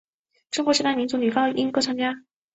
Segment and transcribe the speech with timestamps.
[0.49, 2.23] 中国十大民族女高音歌唱家。